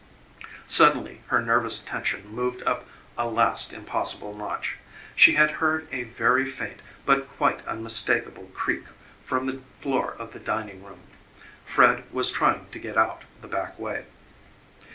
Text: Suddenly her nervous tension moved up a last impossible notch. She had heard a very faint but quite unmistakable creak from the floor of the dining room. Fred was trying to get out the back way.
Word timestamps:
Suddenly 0.65 1.21
her 1.27 1.39
nervous 1.39 1.77
tension 1.79 2.27
moved 2.27 2.63
up 2.63 2.87
a 3.19 3.27
last 3.27 3.71
impossible 3.71 4.35
notch. 4.35 4.77
She 5.15 5.35
had 5.35 5.51
heard 5.61 5.87
a 5.91 6.05
very 6.05 6.43
faint 6.43 6.79
but 7.05 7.29
quite 7.37 7.63
unmistakable 7.67 8.47
creak 8.55 8.85
from 9.23 9.45
the 9.45 9.61
floor 9.79 10.15
of 10.17 10.33
the 10.33 10.39
dining 10.39 10.83
room. 10.83 11.01
Fred 11.65 12.11
was 12.11 12.31
trying 12.31 12.65
to 12.71 12.79
get 12.79 12.97
out 12.97 13.21
the 13.43 13.47
back 13.47 13.77
way. 13.77 14.05